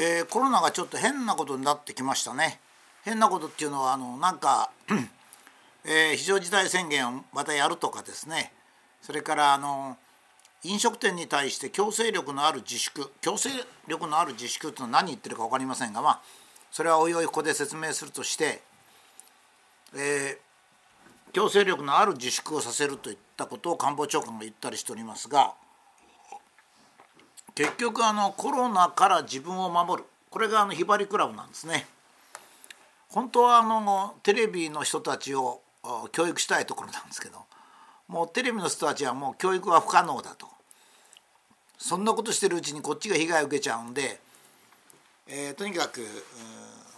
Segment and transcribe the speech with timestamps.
[0.00, 2.60] えー、コロナがちょっと変なことになってきましたね。
[3.04, 4.70] 変なことっていうのはあのなんか、
[5.84, 8.52] えー、非常事態宣言をまたやるとかですね
[9.00, 9.96] それからあの
[10.62, 13.48] 飲食店に対して強制力のある自粛強制
[13.86, 16.20] 力のある自粛というのは何言ってるか分かりませんがまあ
[16.70, 18.60] それはおいおいここで説明するとして、
[19.96, 25.54] えー、強制力のある自粛をさせるといったことを官房長官が言ったりしておりますが。
[27.58, 30.08] 結局あのコロナから自分を守る。
[30.30, 31.88] これがあのひばりクラブなんですね。
[33.08, 35.60] 本当はあのテレビの人たちを
[36.12, 37.38] 教育したいところなんですけど
[38.06, 40.46] もうテレビの人たちはもう教育は不可能だと。
[41.78, 44.20] そんなことしてるうちにこっちが被害を受けちゃうんで、
[45.26, 46.06] えー、とにかく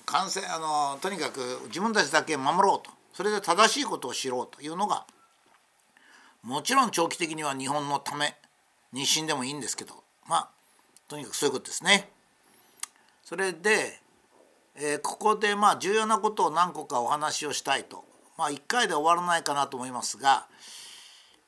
[0.05, 2.91] 感染あのとにかく自分たちだけ守ろうと。
[3.15, 5.07] それで正しいことを知ろうというのが
[6.43, 8.35] もちろん長期的には日本のため
[8.93, 10.49] に死んでもいいんですけどまあ
[11.09, 12.09] とにかくそういうことですね。
[13.25, 14.01] それで、
[14.77, 18.05] えー、ここでまあ重要なことを何個かお話をしたいと
[18.37, 20.47] まあ1回で終わらないかなと思いますが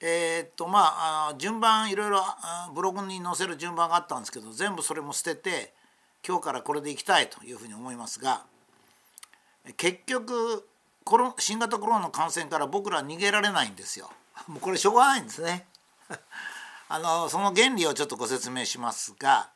[0.00, 2.22] え、っとまあ順番いろいろ
[2.74, 5.72] ブログに載せる順番があったんですけど全部それも捨てて
[6.26, 8.44] 今日からこれでいきたいというふうに思いますが
[9.76, 10.66] 結局
[11.04, 14.10] コロ新型コロナの感染から僕ら逃げられないんですよ。
[14.46, 15.66] もうこれしょうがないんですね。
[16.94, 19.48] あのその原理をちょっとご説明しますが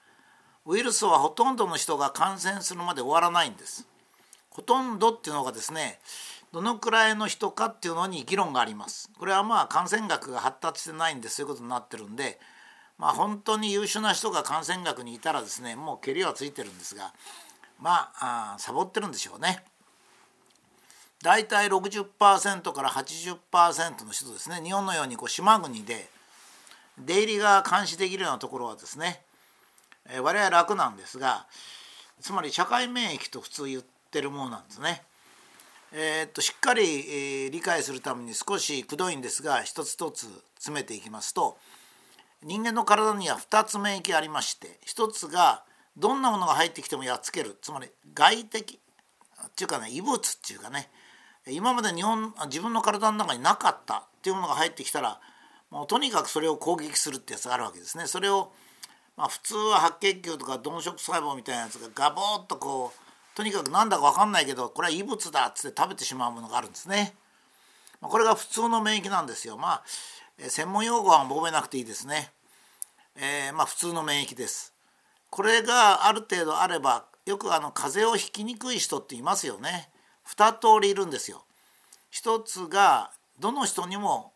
[0.64, 3.86] ウイルスはほとんどの人が感染するまで終わらないんです。
[4.48, 6.00] ほとんどっていうのがですね
[6.50, 9.10] どのくらいの人かっていうのに議論があります。
[9.18, 12.40] これはまあ感染学が発達してないんでそういうことになってるんで
[12.96, 17.12] まあ本当に優秀な人が感染学にいたらですねもうけりはついてるんですが
[17.78, 19.62] まあサボってるんでしょうね。
[21.22, 26.15] 大体60%から80%の人ですね日本のようにこう島国で
[26.98, 29.22] 出入りが監視できるようなところはですね、
[30.08, 31.46] えー、我々楽なんですが
[32.20, 35.02] つまり社会免疫と普通言ってるものなんですね。
[35.92, 41.56] えー、っとしっかり、えー、理解するために少しくどいんですが一つ一つ詰めていきますと
[42.42, 45.62] 人間の体には2つ免疫ありまして1つが
[45.96, 48.78] どんなものが入ってきてもやっつけるつまり外的
[49.46, 50.90] っていうかね異物っていうかね
[51.48, 55.20] 今まで日本自分の体の中になかったっていうものが入ってきたら
[55.70, 58.06] もうとにかくそれを攻撃するってやつがあるわけですね。
[58.06, 58.52] それを
[59.16, 67.14] まあ、普通は白血球とか鈍色細胞みたいなやつがガボーッとこうとにかくなんだか分かんないけどこれは異物だっつって食べてしまうものがあるんですね。
[68.00, 69.56] まあ、これが普通の免疫なんですよ。
[69.56, 69.84] まあ
[70.38, 72.30] 専門用語は覚えなくていいですね。
[73.16, 74.74] えー、まあ普通の免疫です。
[75.30, 79.88] これがある程度あればよくあの風邪をひきにくい人っていますよね。
[80.28, 81.44] 2通りいるんですよ。
[82.10, 84.32] 一つがどの人にも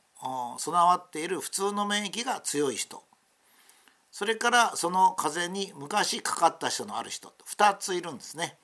[0.58, 3.02] 備わっている普通の免疫が強い人
[4.10, 8.56] それからその風邪に昔かかった人のある人2ついるんですね。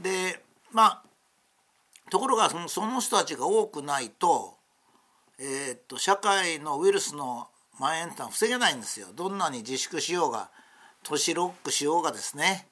[0.00, 0.42] で
[0.72, 1.02] まあ
[2.10, 4.56] ところがそのその人たちが多くないと,、
[5.38, 9.08] えー、っと社会のウイルスの蔓延って防げないんですよ。
[9.14, 10.50] どんなに自粛しようが
[11.02, 12.68] 都市ロックしようがですね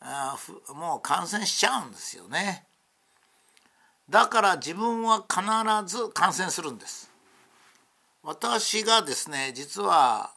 [0.00, 0.36] あ
[0.74, 2.66] もう感染しちゃうんですよね。
[4.08, 7.10] だから自分は必ず感染するんです。
[8.22, 10.30] 私がですね実は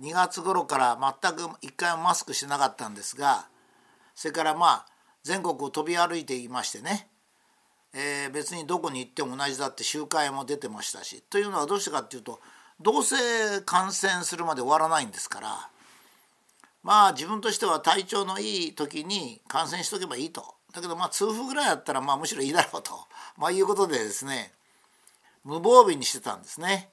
[0.00, 3.46] 2月頃から全く一回もマスクしなかったんですが
[4.16, 4.86] それからまあ
[5.22, 7.08] 全国を飛び歩いていましてね、
[7.94, 12.40] えー、別にどこに行っても同じだって集会も出てましたしというのはどうしてかっていうと
[12.80, 13.16] どうせ
[13.64, 15.70] 感染するまで終わらないんですから
[16.82, 20.53] まあ自分としては体調のいい時に感染しとけばいいと。
[20.74, 23.06] だけどまあ痛風ぐらいだったらまあむしろいいだろうと、
[23.38, 24.52] まあ、いうことでですね
[25.44, 26.90] 無防備にしてたんですね。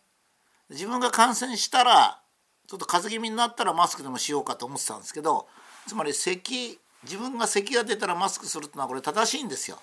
[0.70, 2.22] 自分が感染したら
[2.68, 5.50] ちょっと風邪気味になったらマスクでもしようかと思ってたんですけど
[5.86, 9.82] つまり咳自分が咳が出たらマスクするってのはこれ正しいんですよ。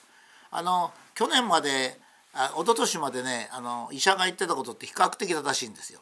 [0.50, 2.00] あの去年まで
[2.32, 6.00] あ一昨年までねあの医者が言ってたことって比較的正しいんですよ。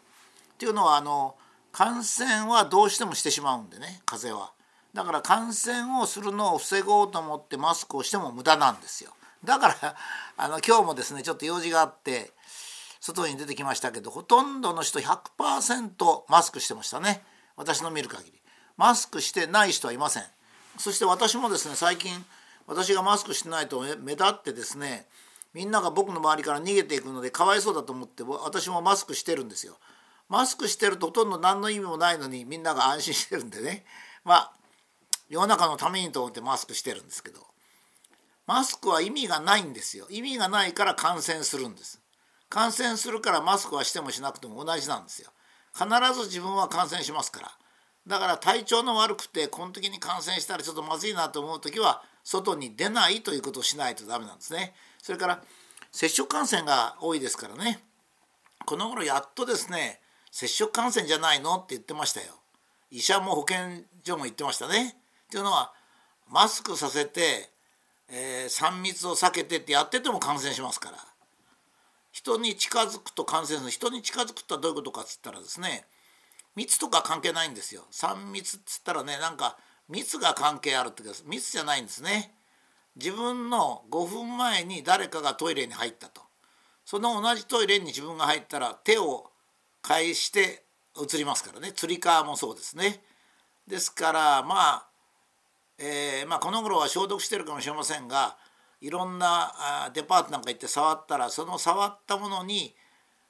[0.52, 1.36] っていうのはあの
[1.72, 4.55] 感染はどうしてもしてしまうんでね風邪は。
[4.96, 9.10] だから感染をするのを防ごうと思ってマスクをしても無駄なんですよ。
[9.44, 9.94] だから
[10.38, 12.30] あの今日もですねちょっと用事があって
[12.98, 17.22] 外に出てきましたけどほとんどの人100%マスクしてましたね。
[17.56, 18.40] 私の見る限り。
[18.78, 20.22] マスクしてない人はいません。
[20.78, 22.24] そして私もですね最近
[22.66, 25.06] 私がマスクしてないと目立ってですね
[25.52, 29.76] みんなが僕の周りから逃げていくのでかわいそうだと思って私もマスクしてるんですよ。
[30.30, 33.84] マスクしてるとほとんど何の意味もないのにみんなが安心してるんでね。
[34.24, 34.55] まあ
[35.28, 37.40] 世の中のためにと思ってマスクしてるんですけど
[38.46, 42.00] マスクは意味がないんですよ意味がないから感染するんです
[42.48, 45.30] 感染するからマスクはしてもしなくても同じなんですよ
[45.74, 47.50] 必ず自分は感染しますから
[48.06, 54.74] だから体調の悪くてこの時に感染したらちょっとまずいなと思う時は外に出ないということをしないとダメなんですね。
[55.02, 55.42] それから
[55.92, 57.80] 接触感染が多いですからね
[58.64, 60.00] この頃やっとですね
[60.30, 62.26] 接触感染じゃないのって言ってましたよ。
[62.90, 64.96] 医者も保健所も言ってましたね。
[65.26, 65.72] っていうのは
[66.28, 67.50] マスクさせて、
[68.08, 70.98] えー、3密を避けてってやってても感染しますから。
[72.12, 73.70] 人に近づくと感染する。
[73.70, 75.84] 人に近づくとはどういうことかっつったらですね
[76.54, 77.82] 密とか関係ないんですよ。
[77.92, 79.58] 3密っつったらねなんか
[79.88, 82.32] 密が関係あるってことです密じゃないんですね。
[82.96, 86.22] 自分の5分前に誰かがトイレに入ったと。
[86.84, 89.30] その同じトイレに自分が入ったら手を
[89.82, 90.64] 返して
[90.96, 91.72] 移りますからね。
[91.72, 93.02] つり革もそうですね。
[93.68, 94.88] ですからまあ
[95.78, 98.36] えー、まあ、この頃は消毒してるかもしれませんが
[98.80, 102.74] いろんなデパートなんか行って触ったらその触ったものに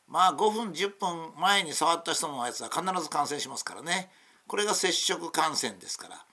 [0.08, 4.10] まあ5分10分前に触った人のやつは必ず感染しますからね。
[4.46, 6.24] これが接触感染ですから。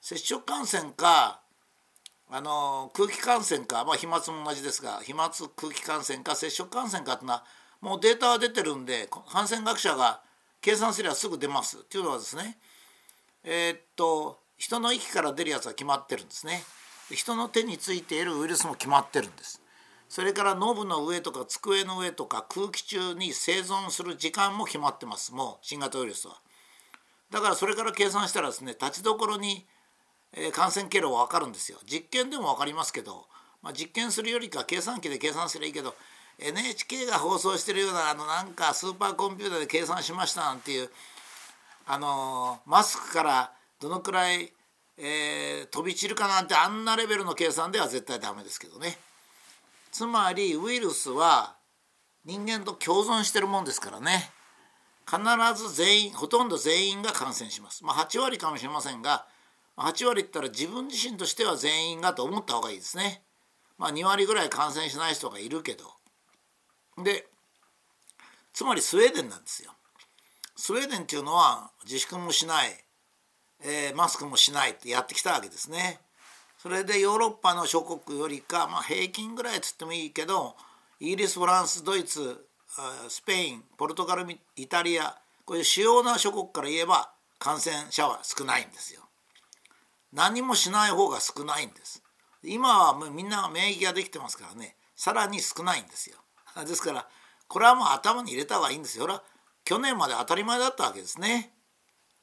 [0.00, 1.40] 接触感染か
[2.28, 7.44] あの空気感染かまあ飛沫も同じですが飛沫空気感染か接触感染かっていうのは
[7.80, 10.20] もうデータは出てるんで感染学者が
[10.60, 12.58] 計算すればすぐ出ますっていうのはですね
[13.44, 16.62] えー、っと人の息から出るやつは決まってるんですね。
[17.10, 19.62] 人の手についているウイルスも決まってるんです。
[20.08, 25.32] それからノブの上とか机の上とか空気中に生存する時間も決まってます。
[25.32, 26.36] もう新型ウイルスは。
[27.30, 29.66] だからそれから計算したらですね立ちどころに
[30.52, 31.78] 感染経路は分かるんですよ。
[31.84, 33.26] 実験でも分かりますけど、
[33.62, 35.94] まあ、実験するよりか計算機で計算すればいいけど
[36.38, 40.90] NHK が放送してるようなあのなんかスーパーコンピューターで計算しましたなんていう
[41.86, 44.52] あのマスクからどのくらい、
[44.98, 48.98] えー、飛び散るかなんてあんなレベルの計算では絶対ダメですけどね。
[49.92, 51.56] つまりウイルスは
[52.24, 54.30] 人間と共存してるもんですからね。
[55.08, 55.20] 必
[55.54, 57.84] ず全員ほとんど全員が感染します。
[57.84, 59.26] まあ8割かもしれませんが
[59.76, 63.22] 8割ったら自分自身としては全員がと思った方がいいですね。
[63.78, 65.84] まあ2割ぐらい感染しない人がいるけど。
[67.02, 67.26] で
[68.52, 69.72] つまりスウェーデンなんですよ。
[70.56, 72.85] スウェーデンっていうのは自粛もしない。
[73.62, 76.00] えー、マスクもしないってやってきたわけですね。
[76.58, 80.56] それでヨーロッパの諸国よりか、まあ、平均ぐらいつってもいいけど
[80.98, 82.46] イギリスフランスドイツ
[83.08, 84.26] スペインポルトガル
[84.56, 89.02] イタリアこういう主要な諸国から言えば感染者は少ないんですよ。
[90.12, 92.02] 何もしない方が少ないんです。
[92.42, 96.18] 今はもうみんな免疫ができてますからねさらに少ないんですよ。
[96.66, 97.06] ですから
[97.48, 99.22] これはもう頭に入れた方がいいんですよ。
[99.64, 101.55] 去年まで当たり前だったわけですね。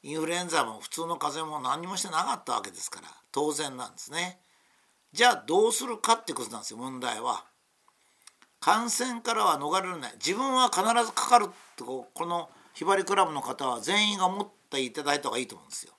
[0.04, 4.38] インフルエンザも普通の風邪も何にもしてなかったわけですから当然なんですね。
[5.14, 7.44] じゃあどうするかってことなんですよ問題は。
[8.60, 15.92] 感染からは逃れられない自分は必ずかかるってこのひばりクラブの方は全員が思っていただいた方がいいと思うんですよ。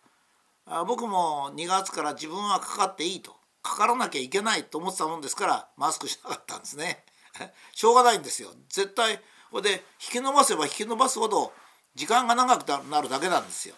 [0.86, 7.04] 僕も2月から自分はかかっていいとかからなきゃいけないと思ってたもんですからマスクしなかったんですね。
[7.74, 8.52] しょうがないんですよ。
[8.70, 9.20] 絶対
[9.50, 11.52] これで引き伸ばせば引き伸ばすほど
[11.96, 13.76] 時間が長くなるだけなんですよ。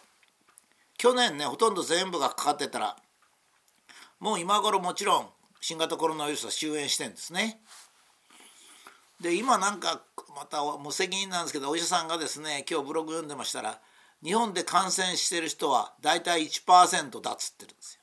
[0.97, 2.95] 去年ねほとんど全部がかかってたら
[4.19, 5.29] もう今頃もちろん
[5.61, 7.59] 新型コロナウイルスは終焉してんですね。
[9.21, 10.01] で今なんか
[10.35, 13.79] また無責任なんですけどお医者さんがですね今日ブログ読んでましたら
[14.23, 18.01] 日本で感染してる人は大体1%だっつってるんですよ。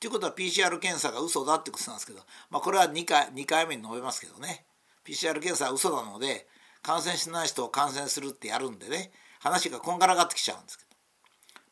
[0.00, 2.20] ということは PCR 検査が嘘だってことなんですけど、
[2.50, 4.64] まあ、これは2回 ,2 回目に述べますけどね
[5.06, 6.46] PCR 検査は嘘なので
[6.82, 10.83] 感染してない人を感染するってやるんでね話がこんがらがってきちゃうんですけど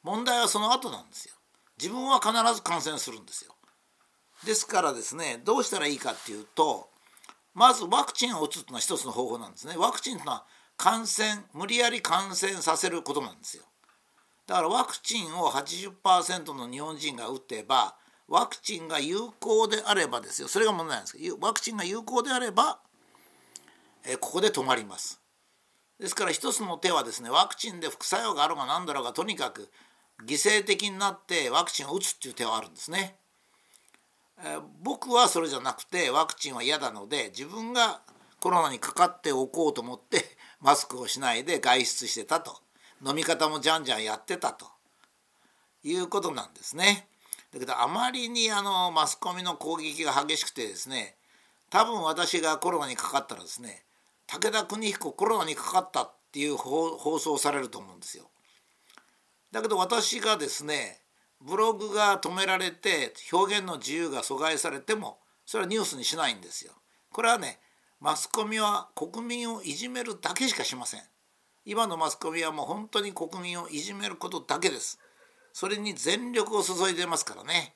[0.02, 1.35] 問題はその後なんですよ。
[1.78, 3.54] 自分は必ず感染するんですよ。
[4.44, 6.88] ですからですねどうしたらいいかっていうと
[7.54, 9.75] まずワクチンを打つというのは一つの方法なんですね。
[9.76, 10.44] ワクチンというのは
[10.76, 13.64] 感染無理やり感染させることなんですよ。
[14.47, 17.94] だからワクチンを80%の日本人が打てば
[18.26, 20.49] ワクチンが有効であればですよ。
[20.49, 21.16] それが問題なんです。
[21.16, 22.80] けどワクチンが有効であれば
[24.04, 25.21] えここで止まります。
[26.00, 29.71] ですから一つの手はですねワクチンで副作用があろうが何だろうがとにかく
[30.25, 33.16] 犠牲的になってワクチンを打つっていう手はあるんですね。
[34.83, 38.00] 僕はそれじゃなくてワクチンは嫌なので自分が
[38.40, 42.61] コロナにかかっておこうと思って マスクをしないで外出してたと
[43.04, 44.66] 飲み方もじゃんじゃんやってたと
[45.85, 47.09] いうことなんですね。
[47.52, 51.16] だけどあまりにあのマスコミの攻撃が激しくてですね
[51.69, 53.85] 多分私がコロナにかかったらですね
[54.26, 58.31] 武田邦彦コロナにかかったっていう放送されると思うんですよ。
[59.52, 61.00] だけど私がですね
[61.40, 66.73] ブログが止められて表現の自由が阻害されてもそれはニュースにしないんですよ。
[67.12, 67.59] これはね
[68.00, 71.00] マスコミは国民をいじめるだけしかしません。
[71.64, 74.99] 今のマスコミはもう本当に国民をいじめることだけです。
[75.52, 77.75] それに全力を注いでますからね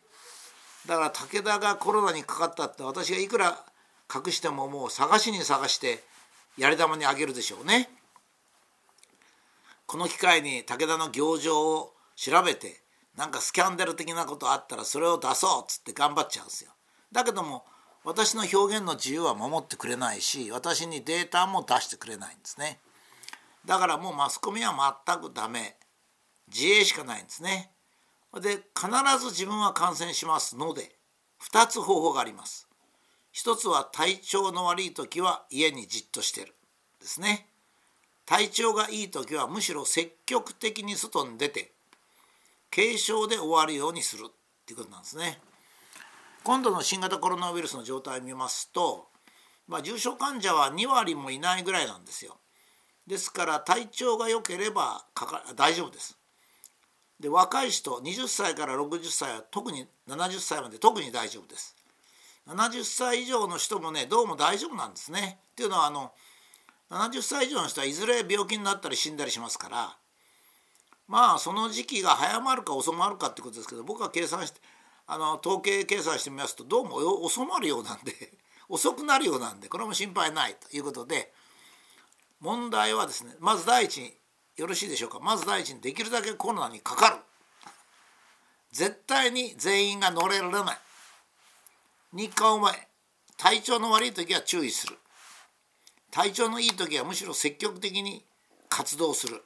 [0.86, 3.64] だから武田がコロナにかかったって私がいくら
[4.12, 6.02] 隠してももう探しに探して
[6.56, 7.90] やり玉にあげるでしょうね
[9.96, 12.82] この機会に武田の行状を調べて
[13.16, 16.70] なんかスキャンダル的なことあったらそれを出そうっつって頑張っちゃうんですよ。
[17.12, 17.64] だけども
[18.04, 22.78] 私の表現の自由は守ってくれないし私にデータも出してくれないんですね。
[23.64, 25.78] だからもうマスコミは全くダメ。
[26.54, 27.70] 自衛しかないんですね。
[28.34, 30.94] で必ず自分は感染しますので
[31.50, 32.68] 2つ方法があります。
[33.32, 36.54] 一つは体調の悪い時は家にじっとしてる
[37.00, 37.48] ですね。
[38.26, 41.70] 体調がいい時はむしろ積極的に外に出て
[42.74, 44.30] 軽症で終わるようにするっ
[44.66, 45.38] ていうことなんですね。
[46.44, 49.08] 今度の新型コロナウイルスの状態を見ますと、
[49.66, 52.36] まあ、重症患者は2割もいないぐらいなんですよ。
[53.06, 56.18] ですから体調が良ければかか大丈夫です。
[57.18, 61.76] で若い人20歳から60歳は特に70歳まで特に大丈夫です。
[62.46, 65.38] 70歳以上の人もねどうも大丈夫なんですね。
[65.52, 66.12] っていうのはあの
[66.90, 69.96] 70歳以上の人はいずれ病気になったり死んだりしますから
[71.08, 74.60] まあその時期が早まるか遅まるかってことですけど僕は計算して
[75.06, 78.12] あの統計計算してみますとどうも遅まるようなんで
[78.68, 81.32] 遅くなるようなんでこれも心配ないということで
[82.40, 84.16] 問題はですねまず第一に
[84.56, 85.20] よろしいでしょうか。
[85.20, 87.16] まず第一にできるだけコロナにかかる。
[88.72, 90.78] 絶対に全員が乗れられない。
[92.12, 92.88] 日課お前
[93.36, 94.96] 体調の悪い時は注意する。
[96.16, 98.24] 体調のいい時はむしろ積極的に
[98.70, 99.42] 活動する。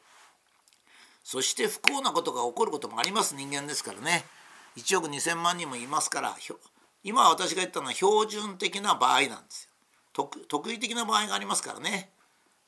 [1.24, 3.34] そして不幸なことが起こることもあります。
[3.34, 4.24] 人間ですからね。
[4.76, 6.36] 1億2,000万人もいますから
[7.02, 9.68] 今私が言ったのは標準的な場合なんです
[10.16, 10.30] よ。
[10.46, 12.10] 特異的な場合がありますからね。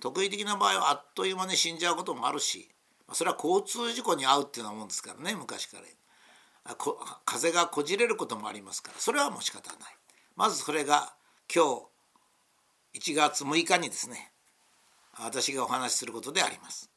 [0.00, 2.68] 特異的な場合はあっという間に死んじゃうこともあるし
[3.12, 6.74] それは交通事故に遭うっていうようなもんですからね昔から。
[7.24, 9.78] 風がこじれることもありますからそれはもう仕方ない。
[10.34, 11.14] まずそれが
[11.54, 11.91] 今日
[12.94, 14.32] 1月6日にですね
[15.18, 16.91] 私がお話しすることであります。